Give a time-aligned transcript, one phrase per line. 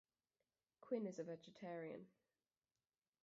[0.81, 2.07] Quinn is a vegetarian.